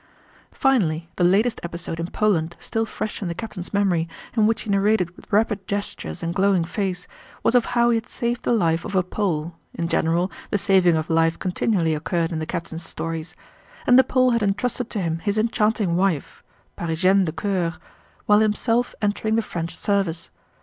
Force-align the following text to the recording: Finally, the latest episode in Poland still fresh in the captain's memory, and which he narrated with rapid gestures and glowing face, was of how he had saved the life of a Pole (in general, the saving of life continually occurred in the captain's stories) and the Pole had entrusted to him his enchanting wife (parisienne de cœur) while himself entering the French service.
Finally, 0.51 1.11
the 1.17 1.23
latest 1.23 1.59
episode 1.61 1.99
in 1.99 2.07
Poland 2.09 2.55
still 2.59 2.87
fresh 2.87 3.21
in 3.21 3.27
the 3.27 3.35
captain's 3.35 3.71
memory, 3.71 4.09
and 4.33 4.47
which 4.47 4.63
he 4.63 4.69
narrated 4.71 5.15
with 5.15 5.31
rapid 5.31 5.67
gestures 5.67 6.23
and 6.23 6.33
glowing 6.33 6.63
face, 6.65 7.07
was 7.43 7.53
of 7.53 7.65
how 7.77 7.91
he 7.91 7.97
had 7.97 8.09
saved 8.09 8.41
the 8.41 8.51
life 8.51 8.83
of 8.83 8.95
a 8.95 9.03
Pole 9.03 9.53
(in 9.75 9.87
general, 9.87 10.31
the 10.49 10.57
saving 10.57 10.95
of 10.97 11.07
life 11.11 11.37
continually 11.37 11.93
occurred 11.93 12.31
in 12.31 12.39
the 12.39 12.47
captain's 12.47 12.81
stories) 12.83 13.35
and 13.85 13.99
the 13.99 14.03
Pole 14.03 14.31
had 14.31 14.41
entrusted 14.41 14.89
to 14.89 14.99
him 14.99 15.19
his 15.19 15.37
enchanting 15.37 15.95
wife 15.95 16.41
(parisienne 16.75 17.25
de 17.25 17.31
cœur) 17.31 17.77
while 18.25 18.39
himself 18.39 18.95
entering 19.03 19.35
the 19.35 19.43
French 19.43 19.77
service. 19.77 20.31